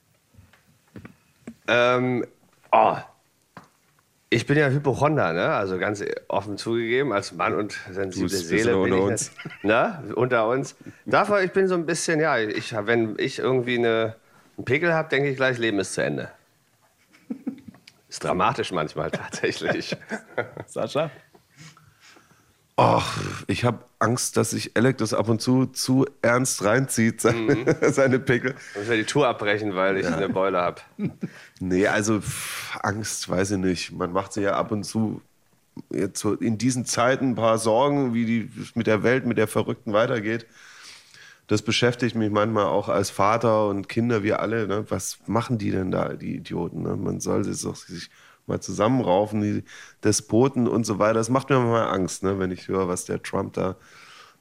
[1.67, 2.25] Ähm,
[2.71, 2.97] oh.
[4.33, 5.49] Ich bin ja Hypochonder, ne?
[5.49, 8.73] also ganz offen zugegeben, als Mann und sensible Seele.
[8.73, 9.31] Bin unter uns.
[9.63, 10.03] Ne?
[10.15, 10.75] Unter uns.
[11.05, 14.17] Davor, ich bin so ein bisschen, ja, ich, wenn ich irgendwie eine,
[14.57, 16.31] einen Pickel habe, denke ich gleich, Leben ist zu Ende.
[18.09, 19.95] Ist dramatisch manchmal tatsächlich.
[20.67, 21.11] Sascha?
[22.77, 27.55] Ach, ich habe Angst, dass sich Alec das ab und zu zu ernst reinzieht, seine,
[27.55, 27.67] mhm.
[27.93, 28.55] seine Pickel.
[28.75, 30.17] Und wir die Tour abbrechen, weil ich ja.
[30.17, 30.81] eine Beule habe.
[31.61, 33.93] Nee, also pff, Angst, weiß ich nicht.
[33.93, 35.23] Man macht sich ja ab und zu
[35.91, 39.47] jetzt so in diesen Zeiten ein paar Sorgen, wie die mit der Welt, mit der
[39.47, 40.47] Verrückten weitergeht.
[41.47, 44.67] Das beschäftigt mich manchmal auch als Vater und Kinder, wir alle.
[44.67, 44.85] Ne?
[44.89, 46.83] Was machen die denn da, die Idioten?
[46.83, 46.97] Ne?
[46.97, 48.11] Man soll sich
[48.47, 49.65] mal zusammenraufen, die
[50.05, 51.15] Despoten und so weiter.
[51.15, 53.77] Das macht mir mal Angst, ne, wenn ich höre, was der Trump da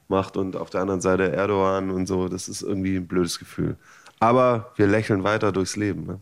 [0.08, 2.28] macht und auf der anderen Seite Erdogan und so.
[2.28, 3.76] Das ist irgendwie ein blödes Gefühl.
[4.20, 6.06] Aber wir lächeln weiter durchs Leben.
[6.06, 6.20] Ne?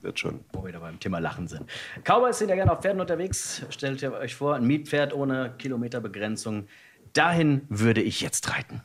[0.00, 0.40] Wird schon.
[0.52, 1.68] Wo wir da beim Thema Lachen sind.
[2.04, 3.62] Cowboys sind ja gerne auf Pferden unterwegs.
[3.70, 6.66] Stellt ihr euch vor, ein Mietpferd ohne Kilometerbegrenzung.
[7.12, 8.80] Dahin würde ich jetzt reiten.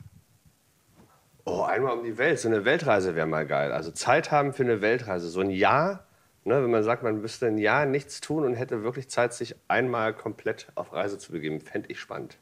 [1.44, 2.38] Oh, einmal um die Welt.
[2.38, 3.72] So eine Weltreise wäre mal geil.
[3.72, 5.28] Also Zeit haben für eine Weltreise.
[5.30, 6.07] So ein Jahr
[6.48, 9.54] Ne, wenn man sagt, man müsste ein Jahr nichts tun und hätte wirklich Zeit, sich
[9.68, 12.38] einmal komplett auf Reise zu begeben, fände ich spannend.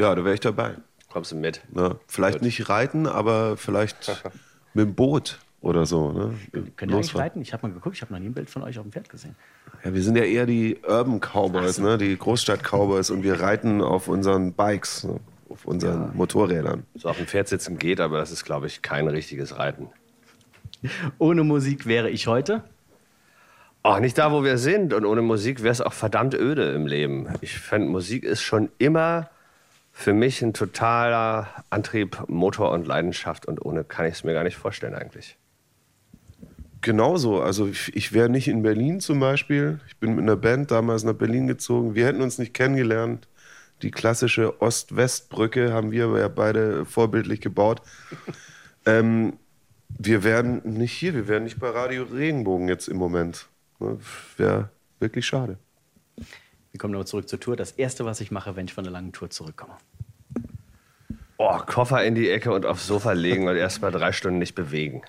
[0.00, 0.74] Ja, da wäre ich dabei.
[1.12, 1.62] Kommst du mit?
[1.72, 2.00] Ne?
[2.08, 2.46] Vielleicht Gut.
[2.46, 4.20] nicht reiten, aber vielleicht
[4.74, 6.10] mit dem Boot oder so.
[6.10, 6.34] Ne?
[6.74, 7.40] Könnt ihr eigentlich reiten?
[7.40, 9.08] Ich habe mal geguckt, ich habe noch nie ein Bild von euch auf dem Pferd
[9.08, 9.36] gesehen.
[9.84, 11.84] Ja, wir sind ja eher die Urban Cowboys, so.
[11.84, 11.98] ne?
[11.98, 15.20] die Großstadt-Cowboys und wir reiten auf unseren Bikes, ne?
[15.48, 16.12] auf unseren ja.
[16.14, 16.82] Motorrädern.
[16.96, 19.88] So auf dem Pferd sitzen geht, aber das ist, glaube ich, kein richtiges Reiten.
[21.18, 22.62] Ohne Musik wäre ich heute?
[23.82, 24.92] Auch nicht da, wo wir sind.
[24.92, 27.28] Und ohne Musik wäre es auch verdammt öde im Leben.
[27.40, 29.30] Ich finde, Musik ist schon immer
[29.92, 33.46] für mich ein totaler Antrieb, Motor und Leidenschaft.
[33.46, 35.36] Und ohne kann ich es mir gar nicht vorstellen eigentlich.
[36.80, 37.40] Genauso.
[37.40, 39.80] Also ich, ich wäre nicht in Berlin zum Beispiel.
[39.88, 41.94] Ich bin mit einer Band damals nach Berlin gezogen.
[41.94, 43.28] Wir hätten uns nicht kennengelernt.
[43.82, 47.82] Die klassische Ost-West-Brücke haben wir ja beide vorbildlich gebaut.
[48.86, 49.34] ähm,
[49.88, 53.48] wir wären nicht hier, wir wären nicht bei Radio Regenbogen jetzt im Moment.
[53.78, 53.98] Ne?
[54.36, 54.70] Wäre
[55.00, 55.58] wirklich schade.
[56.16, 57.56] Wir kommen nochmal zurück zur Tour.
[57.56, 59.74] Das Erste, was ich mache, wenn ich von einer langen Tour zurückkomme.
[61.38, 64.54] Oh, Koffer in die Ecke und aufs Sofa legen und erst mal drei Stunden nicht
[64.54, 65.02] bewegen.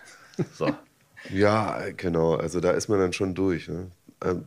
[0.54, 0.70] So.
[1.30, 2.36] ja, genau.
[2.36, 3.68] Also da ist man dann schon durch.
[3.68, 3.88] Ne?
[4.24, 4.46] Ähm,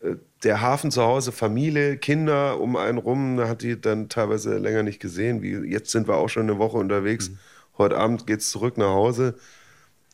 [0.00, 4.58] äh, der Hafen zu Hause, Familie, Kinder um einen rum, da hat die dann teilweise
[4.58, 5.40] länger nicht gesehen.
[5.42, 7.30] Wie, jetzt sind wir auch schon eine Woche unterwegs.
[7.30, 7.38] Mhm
[7.78, 9.36] Heute Abend geht es zurück nach Hause.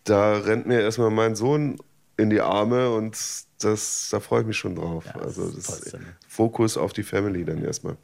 [0.04, 1.78] Da rennt mir erstmal mein Sohn
[2.16, 3.16] in die Arme und
[3.60, 5.04] das, da freue ich mich schon drauf.
[5.06, 7.96] Ja, das also das ist Fokus auf die Family dann erstmal.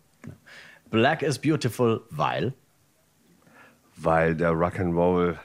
[0.91, 2.53] Black is beautiful, weil?
[3.97, 5.37] Weil der Rock'n'Roll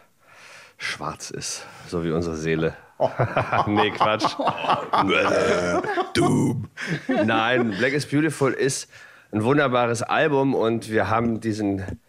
[0.78, 2.76] schwarz ist, so wie unsere Seele.
[3.68, 4.36] nee, Quatsch.
[7.26, 8.90] Nein, Black is Beautiful ist
[9.32, 12.00] ein wunderbares Album und wir haben diesen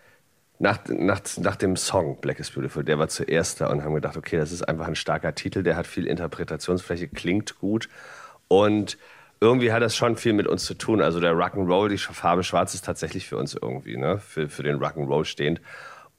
[0.61, 4.17] nach, nach, nach dem Song Black is Beautiful, der war zuerst da und haben gedacht,
[4.17, 7.89] okay, das ist einfach ein starker Titel, der hat viel Interpretationsfläche, klingt gut
[8.47, 8.99] und
[9.41, 11.01] irgendwie hat das schon viel mit uns zu tun.
[11.01, 14.19] Also der Rock'n'Roll, die Farbe Schwarz ist tatsächlich für uns irgendwie, ne?
[14.19, 15.63] für, für den Rock'n'Roll stehend.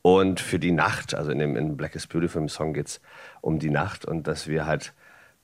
[0.01, 3.01] Und für die Nacht, also in dem in Black is Beautiful im Song geht es
[3.41, 4.93] um die Nacht und dass wir halt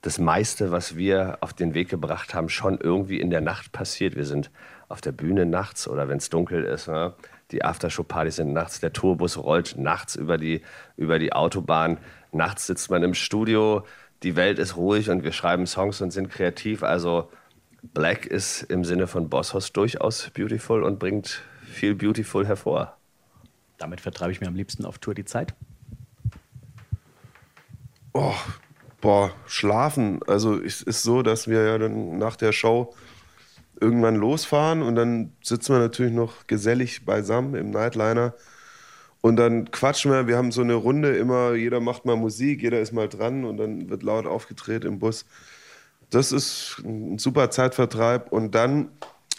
[0.01, 4.15] das meiste, was wir auf den Weg gebracht haben, schon irgendwie in der Nacht passiert.
[4.15, 4.49] Wir sind
[4.89, 6.87] auf der Bühne nachts oder wenn es dunkel ist.
[6.87, 7.13] Ne?
[7.51, 10.61] Die Aftershow-Partys sind nachts, der Tourbus rollt nachts über die,
[10.97, 11.97] über die Autobahn.
[12.31, 13.85] Nachts sitzt man im Studio,
[14.23, 16.83] die Welt ist ruhig und wir schreiben Songs und sind kreativ.
[16.83, 17.31] Also
[17.81, 22.97] Black ist im Sinne von Bosshaus durchaus beautiful und bringt viel beautiful hervor.
[23.77, 25.53] Damit vertreibe ich mir am liebsten auf Tour die Zeit.
[28.13, 28.33] Oh,
[28.99, 30.19] boah, schlafen.
[30.27, 32.93] Also es ist so, dass wir ja dann nach der Show
[33.79, 38.33] irgendwann losfahren und dann sitzen wir natürlich noch gesellig beisammen im Nightliner
[39.21, 40.27] und dann quatschen wir.
[40.27, 43.57] Wir haben so eine Runde immer, jeder macht mal Musik, jeder ist mal dran und
[43.57, 45.25] dann wird laut aufgedreht im Bus.
[46.09, 48.89] Das ist ein super Zeitvertreib und dann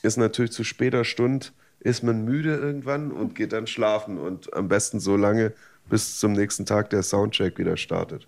[0.02, 1.48] ist natürlich zu später Stunde
[1.80, 5.52] ist man müde irgendwann und geht dann schlafen und am besten so lange,
[5.88, 8.26] bis zum nächsten Tag der Soundcheck wieder startet.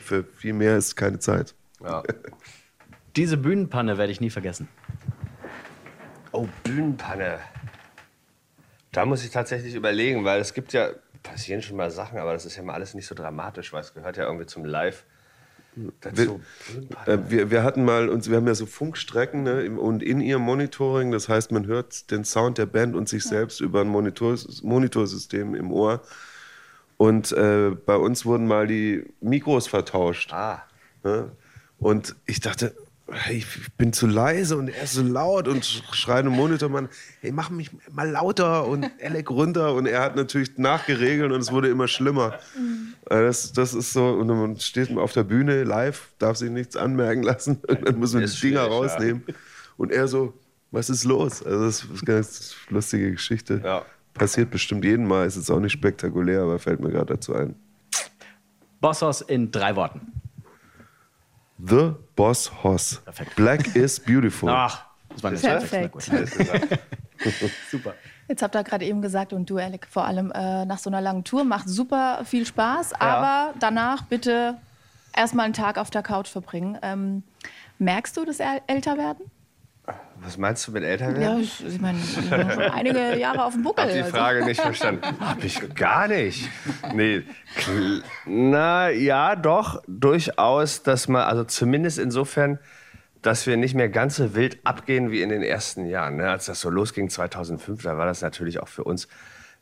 [0.00, 1.54] Für viel mehr ist keine Zeit.
[1.82, 2.02] Ja.
[3.14, 4.68] Diese Bühnenpanne werde ich nie vergessen.
[6.36, 7.38] Oh, Bühnenpanne.
[8.92, 10.90] Da muss ich tatsächlich überlegen, weil es gibt ja,
[11.22, 13.94] passieren schon mal Sachen, aber das ist ja mal alles nicht so dramatisch, weil es
[13.94, 15.04] gehört ja irgendwie zum Live.
[16.00, 16.40] Dazu.
[17.06, 20.20] Äh, wir, wir hatten mal, uns, wir haben ja so Funkstrecken ne, im- und in
[20.20, 23.88] ihr Monitoring, das heißt, man hört den Sound der Band und sich selbst über ein
[23.88, 26.02] Monitor, Monitorsystem im Ohr.
[26.98, 30.34] Und äh, bei uns wurden mal die Mikros vertauscht.
[30.34, 30.62] Ah.
[31.02, 31.30] Ne?
[31.78, 32.74] Und ich dachte,
[33.30, 36.88] ich bin zu leise und er ist so laut und sch- schreit im Monitormann,
[37.20, 39.74] hey, mach mich mal lauter und Alec runter.
[39.74, 42.34] Und er hat natürlich nachgeregelt und es wurde immer schlimmer.
[43.08, 46.74] Äh, Das, das ist so, und man steht auf der Bühne live, darf sich nichts
[46.76, 47.60] anmerken lassen.
[47.68, 48.66] Und dann muss man die Dinger ja.
[48.66, 49.22] rausnehmen.
[49.76, 50.34] Und er so,
[50.72, 51.44] was ist los?
[51.44, 53.60] Also das ist eine ganz lustige Geschichte.
[53.64, 53.84] Ja.
[54.14, 57.54] Passiert bestimmt jeden Mal, ist jetzt auch nicht spektakulär, aber fällt mir gerade dazu ein.
[58.80, 60.12] Bosshaus in drei Worten.
[61.58, 63.00] The Boss Hoss.
[63.04, 63.36] Perfekt.
[63.36, 64.50] Black is beautiful.
[64.50, 66.02] Ach, das war eine Perfekt.
[67.70, 67.94] Super.
[68.28, 71.00] Jetzt habt ihr gerade eben gesagt, und du, Alec, vor allem äh, nach so einer
[71.00, 74.56] langen Tour, macht super viel Spaß, aber danach bitte
[75.14, 76.76] erstmal einen Tag auf der Couch verbringen.
[76.82, 77.22] Ähm,
[77.78, 79.30] merkst du das äl- Älterwerden?
[80.22, 81.40] Was meinst du mit älter Ja, werden?
[81.40, 83.84] ich, ich meine, ich bin schon einige Jahre auf dem Buckel.
[83.84, 84.16] Hab die also.
[84.16, 85.02] Frage nicht verstanden.
[85.20, 86.48] Hab ich gar nicht.
[86.94, 87.22] Nee.
[88.24, 92.58] Na ja, doch, durchaus, dass man, also zumindest insofern,
[93.22, 96.16] dass wir nicht mehr ganz so wild abgehen wie in den ersten Jahren.
[96.16, 96.30] Ne?
[96.30, 99.08] Als das so losging 2005, da war das natürlich auch für uns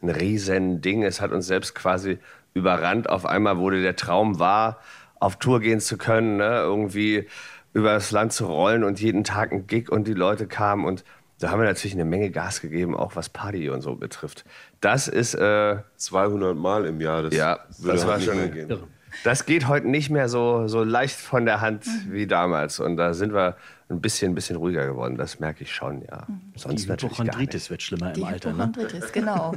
[0.02, 1.02] ein riesen Ding.
[1.02, 2.18] Es hat uns selbst quasi
[2.54, 3.08] überrannt.
[3.08, 4.80] Auf einmal wurde der Traum wahr,
[5.18, 6.60] auf Tour gehen zu können, ne?
[6.60, 7.26] irgendwie
[7.74, 11.04] über das Land zu rollen und jeden Tag ein Gig und die Leute kamen und
[11.40, 14.44] da haben wir natürlich eine Menge Gas gegeben, auch was Party und so betrifft.
[14.80, 17.22] Das ist, äh, 200 Mal im Jahr.
[17.22, 18.88] Das Ja, würde das war heute nicht schon
[19.22, 22.80] das geht heute nicht mehr so, so leicht von der Hand wie damals.
[22.80, 23.56] Und da sind wir
[23.88, 25.16] ein bisschen, ein bisschen ruhiger geworden.
[25.16, 26.26] Das merke ich schon, ja.
[26.56, 26.90] Sonst Die.
[26.90, 28.52] Hypochondritis wird schlimmer Die im Alter.
[28.52, 28.64] Ne?
[28.66, 29.54] Hypochondritis, genau.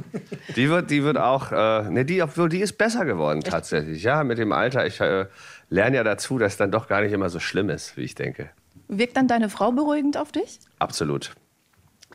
[0.54, 4.02] Die wird, die wird auch, äh, ne, die, obwohl die ist besser geworden tatsächlich.
[4.02, 4.86] Ja, mit dem Alter.
[4.86, 5.26] Ich äh,
[5.70, 8.50] lerne ja dazu, dass dann doch gar nicht immer so schlimm ist, wie ich denke.
[8.88, 10.60] Wirkt dann deine Frau beruhigend auf dich?
[10.78, 11.34] Absolut.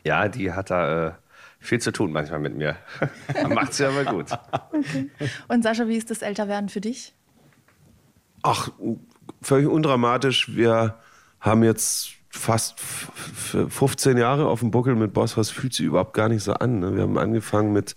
[0.04, 1.12] Ja, die hat da äh,
[1.60, 2.76] viel zu tun manchmal mit mir.
[3.50, 4.28] Macht sie aber gut.
[5.48, 7.14] Und Sascha, wie ist das Älterwerden für dich?
[8.42, 8.70] Ach,
[9.42, 10.54] völlig undramatisch.
[10.56, 10.98] Wir
[11.40, 13.12] haben jetzt fast f-
[13.56, 15.38] f- 15 Jahre auf dem Buckel mit Boss.
[15.38, 16.80] Was fühlt sich überhaupt gar nicht so an?
[16.80, 16.96] Ne?
[16.96, 17.96] Wir haben angefangen mit,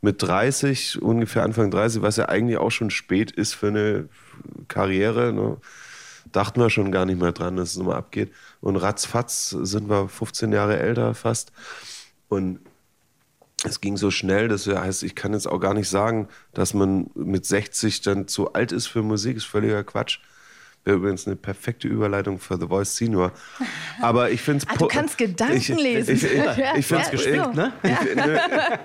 [0.00, 4.08] mit 30, ungefähr Anfang 30, was ja eigentlich auch schon spät ist für eine
[4.68, 5.32] Karriere.
[5.32, 5.58] Ne?
[6.32, 8.32] Dachten wir schon gar nicht mehr dran, dass es nochmal abgeht.
[8.60, 11.52] Und ratzfatz sind wir 15 Jahre älter fast.
[12.28, 12.60] Und
[13.64, 17.10] es ging so schnell, das heißt, ich kann jetzt auch gar nicht sagen, dass man
[17.14, 20.20] mit 60 dann zu alt ist für Musik, ist völliger Quatsch.
[20.84, 23.32] Wäre übrigens eine perfekte Überleitung für The Voice Senior.
[24.00, 26.14] Aber ich finde es Ah, du kannst Gedanken lesen.
[26.14, 27.50] Ich, ich, Ja, ich finde ja, es so.
[27.52, 27.72] ne?
[27.82, 28.40] ich, ne,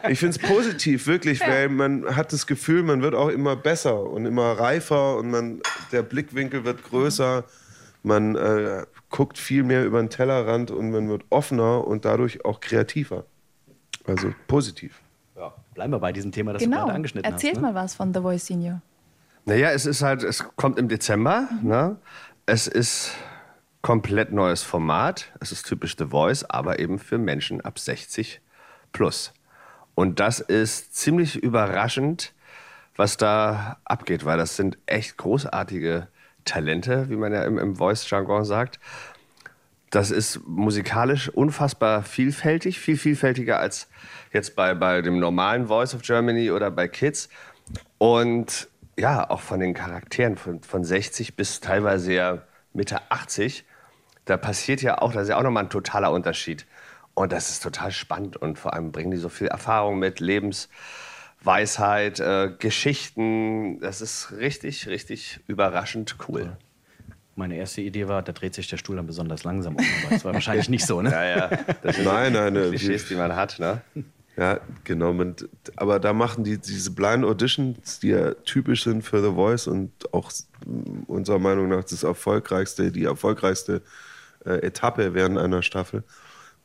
[0.09, 4.51] ich positiv, wirklich, weil man hat das Gefühl, man wird auch immer besser und immer
[4.59, 5.61] reifer und man,
[5.93, 7.45] der Blickwinkel wird größer,
[8.03, 12.59] man äh, guckt viel mehr über den Tellerrand und man wird offener und dadurch auch
[12.59, 13.25] kreativer.
[14.05, 14.99] Also positiv.
[15.37, 15.53] Ja.
[15.73, 16.81] Bleiben wir bei diesem Thema, das du Genau.
[16.81, 17.61] gerade angeschnitten Erzählt hast.
[17.61, 17.67] Ne?
[17.69, 18.81] mal was von The Voice Senior.
[19.45, 21.47] Naja, es ist halt, es kommt im Dezember.
[21.61, 21.97] Ne?
[22.47, 23.11] Es ist
[23.83, 25.31] komplett neues Format.
[25.39, 28.41] Es ist typisch The Voice, aber eben für Menschen ab 60
[28.91, 29.33] plus.
[29.93, 32.33] Und das ist ziemlich überraschend,
[32.95, 36.07] was da abgeht, weil das sind echt großartige
[36.43, 38.79] Talente, wie man ja im, im Voice-Jargon sagt.
[39.91, 43.89] Das ist musikalisch unfassbar vielfältig, viel vielfältiger als
[44.33, 47.29] jetzt bei, bei dem normalen Voice of Germany oder bei Kids.
[47.99, 53.65] Und ja, auch von den Charakteren von, von 60 bis teilweise ja Mitte 80,
[54.25, 56.65] da passiert ja auch, das ist ja auch nochmal ein totaler Unterschied.
[57.13, 62.19] Und das ist total spannend und vor allem bringen die so viel Erfahrung mit, Lebensweisheit,
[62.19, 63.79] äh, Geschichten.
[63.79, 66.57] Das ist richtig, richtig überraschend cool.
[67.35, 69.85] Meine erste Idee war, da dreht sich der Stuhl dann besonders langsam um.
[70.03, 71.09] Aber das war wahrscheinlich nicht so, ne?
[71.11, 71.49] Ja, ja,
[71.83, 73.59] das sind Nein, nein, äh, Klischees, die man hat.
[73.59, 73.81] Ne?
[74.37, 75.15] Ja, genau.
[75.77, 79.91] Aber da machen die diese Blind Auditions, die ja typisch sind für The Voice und
[80.13, 80.31] auch
[81.07, 83.81] unserer Meinung nach das erfolgreichste, die erfolgreichste
[84.45, 86.03] äh, Etappe während einer Staffel,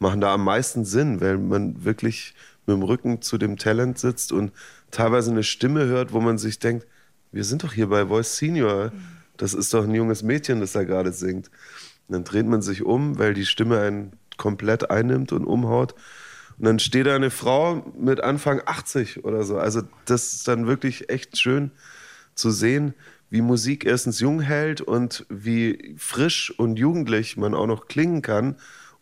[0.01, 2.35] machen da am meisten Sinn, weil man wirklich
[2.67, 4.53] mit dem Rücken zu dem Talent sitzt und
[4.91, 6.87] teilweise eine Stimme hört, wo man sich denkt,
[7.33, 8.93] wir sind doch hier bei Voice Senior.
[9.37, 11.51] Das ist doch ein junges Mädchen, das da gerade singt.
[12.09, 15.95] Und dann dreht man sich um, weil die Stimme einen komplett einnimmt und umhaut.
[16.61, 19.57] Und dann steht da eine Frau mit Anfang 80 oder so.
[19.57, 21.71] Also das ist dann wirklich echt schön
[22.35, 22.93] zu sehen,
[23.31, 28.57] wie Musik erstens jung hält und wie frisch und jugendlich man auch noch klingen kann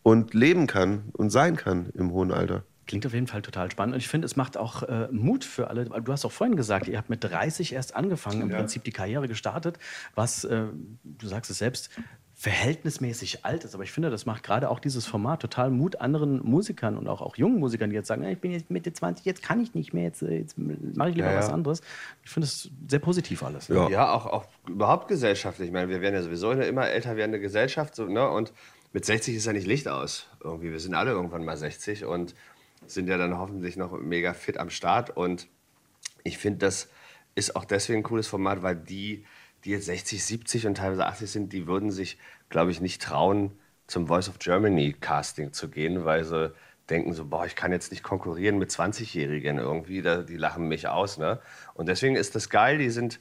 [0.05, 2.62] und leben kann und sein kann im hohen Alter.
[2.87, 3.94] Klingt auf jeden Fall total spannend.
[3.94, 5.87] Und ich finde, es macht auch äh, Mut für alle.
[5.87, 8.59] Du hast auch vorhin gesagt, ihr habt mit 30 erst angefangen, im Ja.
[8.59, 9.81] Prinzip die Karriere gestartet,
[10.14, 10.66] was, äh,
[11.03, 11.90] du sagst es selbst,
[12.40, 13.74] verhältnismäßig alt ist.
[13.74, 17.20] Aber ich finde, das macht gerade auch dieses Format total Mut anderen Musikern und auch,
[17.20, 19.74] auch jungen Musikern, die jetzt sagen, "Ja, ich bin jetzt Mitte 20, jetzt kann ich
[19.74, 21.38] nicht mehr, jetzt, äh, jetzt mache ich lieber Ja, ja.
[21.40, 21.83] was anderes.
[22.22, 23.66] Ich finde es sehr positiv alles.
[23.66, 23.88] Ja.
[23.90, 25.66] Ja, auch, auch überhaupt gesellschaftlich.
[25.66, 27.96] Ich meine, wir werden ja sowieso eine immer älter werdende Gesellschaft.
[27.96, 28.31] So, ne?
[28.31, 28.53] Und
[28.92, 30.29] mit 60 ist ja nicht Licht aus.
[30.40, 30.70] Irgendwie.
[30.70, 32.37] Wir sind alle irgendwann mal 60 und
[32.87, 35.11] sind ja dann hoffentlich noch mega fit am Start.
[35.16, 35.48] Und
[36.22, 36.88] ich finde, das
[37.35, 39.24] ist auch deswegen ein cooles Format, weil die,
[39.64, 42.18] die jetzt 60, 70 und teilweise 80 sind, die würden sich,
[42.49, 43.53] glaube ich, nicht trauen,
[43.87, 46.53] zum Voice of Germany Casting zu gehen, weil sie
[46.90, 50.88] denken so, boah, ich kann jetzt nicht konkurrieren mit 20-Jährigen irgendwie, da, die lachen mich
[50.88, 51.18] aus.
[51.18, 51.40] Ne?
[51.75, 53.18] Und deswegen ist das geil, die sind,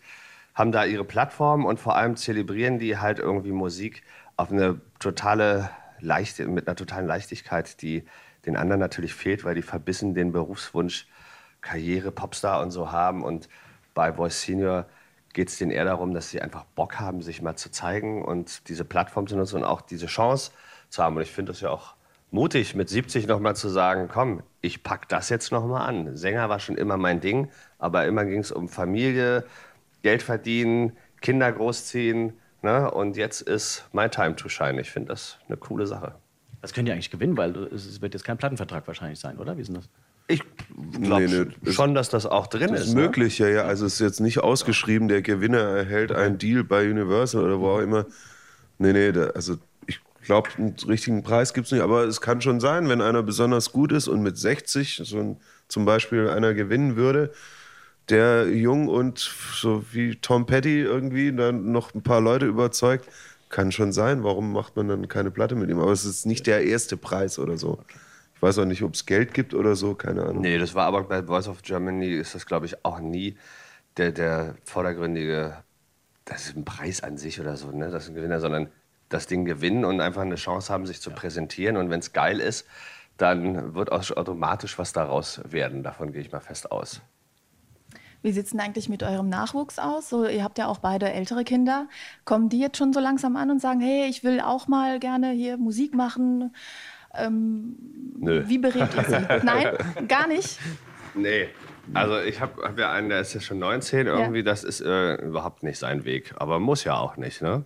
[0.53, 4.03] haben da ihre Plattform und vor allem zelebrieren die halt irgendwie Musik
[4.35, 5.69] auf eine totale
[5.99, 8.03] Leichte, mit einer totalen Leichtigkeit, die
[8.45, 11.07] den anderen natürlich fehlt, weil die verbissen den Berufswunsch
[11.61, 13.23] Karriere, Popstar und so haben.
[13.23, 13.49] Und
[13.93, 14.85] bei Voice Senior
[15.37, 18.67] geht es denen eher darum, dass sie einfach Bock haben, sich mal zu zeigen und
[18.69, 20.49] diese Plattform zu nutzen und auch diese Chance
[20.89, 21.15] zu haben.
[21.15, 21.93] Und ich finde das ja auch
[22.31, 26.17] mutig, mit 70 nochmal zu sagen, komm, ich pack das jetzt nochmal an.
[26.17, 29.45] Sänger war schon immer mein Ding, aber immer ging es um Familie,
[30.01, 32.33] Geld verdienen, Kinder großziehen.
[32.63, 32.89] Ne?
[32.89, 34.81] Und jetzt ist my time to shine.
[34.81, 36.15] Ich finde das eine coole Sache.
[36.63, 39.55] Das könnt ihr eigentlich gewinnen, weil es wird jetzt kein Plattenvertrag wahrscheinlich sein, oder?
[39.55, 39.87] Wie ist denn das?
[40.27, 40.43] Ich
[41.01, 42.87] glaube Nee, nee, schon, dass das auch drin Das ist.
[42.89, 43.01] ist ne?
[43.03, 43.61] möglich, ja, ja.
[43.63, 47.69] Also es ist jetzt nicht ausgeschrieben, der Gewinner erhält einen Deal bei Universal oder wo
[47.69, 48.05] auch immer.
[48.79, 51.81] Nee, nee, da, also ich glaube, einen richtigen Preis gibt es nicht.
[51.81, 55.37] Aber es kann schon sein, wenn einer besonders gut ist und mit 60 so ein,
[55.69, 57.31] zum Beispiel einer gewinnen würde,
[58.09, 63.07] der jung und so wie Tom Petty irgendwie dann noch ein paar Leute überzeugt,
[63.49, 64.23] kann schon sein.
[64.23, 65.79] Warum macht man dann keine Platte mit ihm?
[65.79, 67.79] Aber es ist nicht der erste Preis oder so.
[68.37, 70.41] Ich weiß auch nicht, ob es Geld gibt oder so, keine Ahnung.
[70.41, 73.35] Nee, das war aber bei Voice of Germany ist das, glaube ich, auch nie
[73.97, 75.57] der, der vordergründige,
[76.23, 77.89] das ist ein Preis an sich oder so, ne?
[77.89, 78.69] Das ist ein Gewinner, sondern
[79.09, 81.77] das Ding gewinnen und einfach eine Chance haben, sich zu präsentieren.
[81.77, 82.67] Und wenn es geil ist,
[83.17, 85.81] dann wird auch automatisch was daraus werden.
[85.81, 87.01] Davon gehe ich mal fest aus.
[88.21, 90.09] Wie sieht es denn eigentlich mit eurem Nachwuchs aus?
[90.09, 91.87] So, ihr habt ja auch beide ältere Kinder.
[92.25, 95.31] Kommen die jetzt schon so langsam an und sagen, hey, ich will auch mal gerne
[95.31, 96.53] hier Musik machen?
[97.15, 97.75] Ähm,
[98.19, 98.43] Nö.
[98.47, 99.27] Wie berät ihr sie?
[99.45, 99.75] Nein,
[100.07, 100.59] gar nicht.
[101.13, 101.49] Nee.
[101.93, 105.15] Also ich habe hab ja einen, der ist ja schon 19 irgendwie, das ist äh,
[105.15, 106.33] überhaupt nicht sein Weg.
[106.37, 107.65] Aber muss ja auch nicht, ne?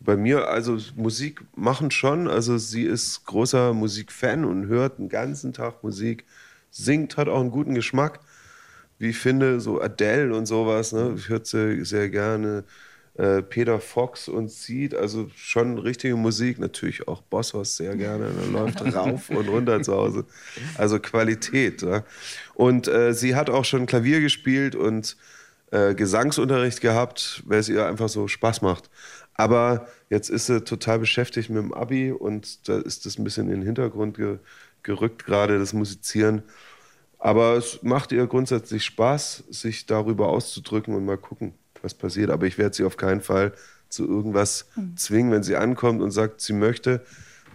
[0.00, 2.28] Bei mir, also Musik machen schon.
[2.28, 6.26] Also sie ist großer Musikfan und hört den ganzen Tag Musik,
[6.70, 8.20] singt, hat auch einen guten Geschmack.
[8.98, 11.14] Wie ich finde, so Adele und sowas, ne?
[11.16, 12.64] Ich höre sie sehr gerne.
[13.16, 18.46] Äh, Peter Fox und Seed, also schon richtige Musik, natürlich auch Bosshaus sehr gerne, da
[18.50, 20.24] läuft rauf und runter zu Hause.
[20.76, 21.82] Also Qualität.
[21.82, 22.04] Ja?
[22.54, 25.16] Und äh, sie hat auch schon Klavier gespielt und
[25.70, 28.90] äh, Gesangsunterricht gehabt, weil es ihr einfach so Spaß macht.
[29.34, 33.46] Aber jetzt ist sie total beschäftigt mit dem Abi und da ist das ein bisschen
[33.46, 34.38] in den Hintergrund ge
[34.82, 36.42] gerückt, gerade das Musizieren.
[37.18, 42.30] Aber es macht ihr grundsätzlich Spaß, sich darüber auszudrücken und mal gucken, was passiert.
[42.30, 43.52] Aber ich werde sie auf keinen Fall
[43.88, 44.66] zu irgendwas
[44.96, 45.30] zwingen.
[45.30, 47.04] Wenn sie ankommt und sagt, sie möchte,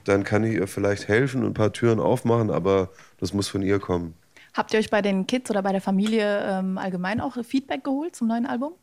[0.06, 2.90] dann kann ich ihr vielleicht helfen und ein paar Türen aufmachen, aber
[3.20, 4.14] das muss von ihr kommen.
[4.54, 8.16] Habt ihr euch bei den Kids oder bei der Familie ähm, allgemein auch Feedback geholt
[8.16, 8.74] zum neuen Album?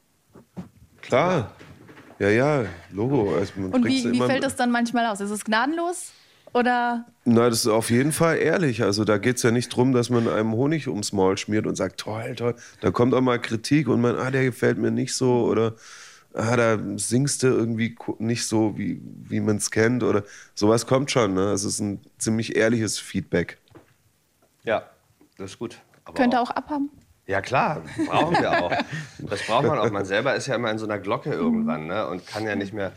[1.00, 1.52] Klar.
[2.18, 3.34] Ja, ja, Logo.
[3.34, 5.20] Also Und wie, wie fällt das dann manchmal aus?
[5.20, 6.12] Ist es gnadenlos?
[6.56, 8.82] Oder Na, das ist auf jeden Fall ehrlich.
[8.82, 11.76] Also da geht es ja nicht drum, dass man einem Honig ums Maul schmiert und
[11.76, 12.54] sagt, toll, toll.
[12.80, 15.74] Da kommt auch mal Kritik und man, ah, der gefällt mir nicht so oder
[16.32, 20.22] ah, da singst du irgendwie nicht so, wie, wie man es kennt oder
[20.54, 21.34] sowas kommt schon.
[21.34, 21.52] Ne?
[21.52, 23.58] Es ist ein ziemlich ehrliches Feedback.
[24.64, 24.84] Ja,
[25.36, 25.78] das ist gut.
[26.06, 26.88] Aber könnt ihr auch abhaben?
[27.26, 28.72] Ja klar, brauchen wir auch.
[29.18, 29.90] Das braucht man auch.
[29.90, 32.06] Man selber ist ja immer in so einer Glocke irgendwann ne?
[32.06, 32.92] und kann ja nicht mehr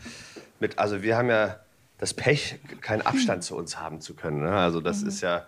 [0.60, 0.78] mit.
[0.78, 1.56] Also wir haben ja
[2.00, 4.40] das Pech, keinen Abstand zu uns haben zu können.
[4.40, 4.56] Ne?
[4.56, 5.46] Also das ist ja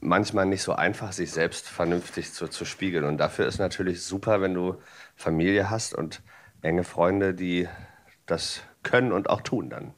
[0.00, 3.04] manchmal nicht so einfach, sich selbst vernünftig zu, zu spiegeln.
[3.04, 4.76] Und dafür ist natürlich super, wenn du
[5.16, 6.20] Familie hast und
[6.60, 7.66] enge Freunde, die
[8.26, 9.94] das können und auch tun dann.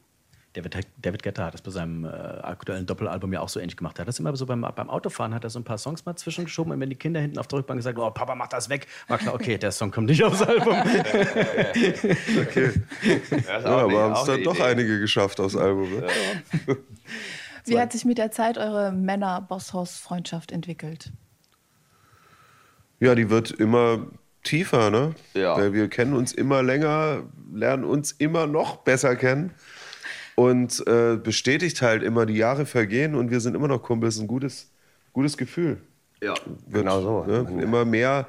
[0.57, 3.99] David, David Guetta hat das bei seinem äh, aktuellen Doppelalbum ja auch so ähnlich gemacht.
[3.99, 6.15] Er hat das immer so beim, beim Autofahren, hat er so ein paar Songs mal
[6.15, 8.67] zwischengeschoben und wenn die Kinder hinten auf der Rückbank gesagt haben, oh Papa, mach das
[8.69, 10.73] weg, war klar, okay, der Song kommt nicht aufs Album.
[12.47, 12.71] Okay.
[13.47, 14.63] Ja, Ja, aber haben es dann eine doch Idee.
[14.63, 15.89] einige geschafft aufs Album.
[15.91, 16.07] Ne?
[17.65, 21.11] Wie hat sich mit der Zeit eure Männer-Bosshaus-Freundschaft entwickelt?
[22.99, 24.07] Ja, die wird immer
[24.43, 25.13] tiefer, ne?
[25.33, 25.55] Ja.
[25.57, 29.51] Weil wir kennen uns immer länger, lernen uns immer noch besser kennen.
[30.39, 34.19] Und äh, bestätigt halt immer, die Jahre vergehen und wir sind immer noch Kumpels.
[34.19, 34.71] Ein gutes,
[35.11, 35.81] gutes Gefühl.
[36.21, 36.35] Ja,
[36.67, 37.23] Wird, genau so.
[37.23, 37.39] Ne?
[37.59, 38.27] Immer mehr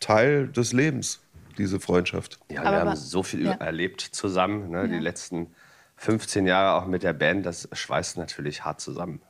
[0.00, 1.20] Teil des Lebens,
[1.58, 2.38] diese Freundschaft.
[2.50, 3.52] Ja, Aber wir haben so viel ja.
[3.52, 4.70] erlebt zusammen.
[4.70, 4.88] Ne?
[4.88, 5.00] Die Ja.
[5.00, 5.48] letzten
[5.96, 9.20] 15 Jahre auch mit der Band, das schweißt natürlich hart zusammen.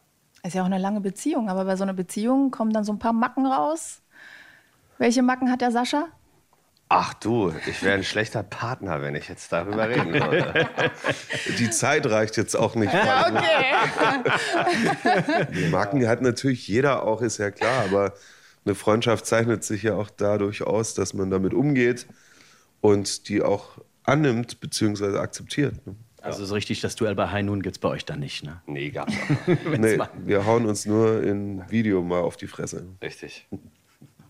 [0.45, 3.01] Ist ja auch eine lange Beziehung, aber bei so einer Beziehung kommen dann so ein
[3.01, 4.03] paar Macken raus.
[4.99, 6.07] Welche Macken hat der Sascha?
[6.97, 10.69] Ach du, ich wäre ein schlechter Partner, wenn ich jetzt darüber reden würde.
[11.59, 12.93] Die Zeit reicht jetzt auch nicht.
[15.53, 18.15] Die Marken hat natürlich jeder auch, ist ja klar, aber
[18.65, 22.07] eine Freundschaft zeichnet sich ja auch dadurch aus, dass man damit umgeht
[22.81, 25.19] und die auch annimmt bzw.
[25.19, 25.85] akzeptiert.
[25.89, 25.97] Ne?
[26.23, 28.63] Also ist richtig, das Duell bei High Noon gibt es bei euch dann nicht, ne?
[28.67, 29.67] Nee, gab's auch nicht.
[29.81, 32.87] Nee, wir hauen uns nur in Video mal auf die Fresse.
[33.03, 33.49] Richtig.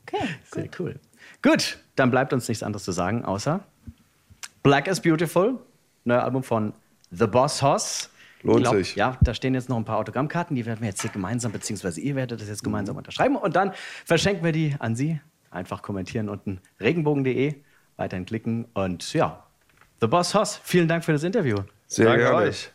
[0.07, 0.29] Okay.
[0.51, 0.99] Sehr cool.
[1.45, 3.61] Gut, dann bleibt uns nichts anderes zu sagen, außer
[4.63, 5.59] Black is Beautiful,
[6.05, 6.73] neues Album von
[7.11, 8.09] The Boss Hoss.
[8.43, 8.97] Lohnt glaub, sich.
[8.97, 12.01] Ja, da stehen jetzt noch ein paar Autogrammkarten, die werden wir jetzt hier gemeinsam, beziehungsweise
[12.01, 13.73] ihr werdet das jetzt gemeinsam unterschreiben und dann
[14.07, 15.21] verschenken wir die an Sie.
[15.51, 17.57] Einfach kommentieren unten regenbogen.de,
[17.99, 19.45] weiterhin klicken und ja,
[20.01, 21.59] The Boss Hoss, vielen Dank für das Interview.
[21.89, 22.37] Sehr Danke gerne.
[22.37, 22.71] euch.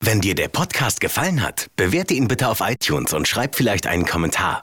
[0.00, 4.06] Wenn dir der Podcast gefallen hat, bewerte ihn bitte auf iTunes und schreib vielleicht einen
[4.06, 4.62] Kommentar.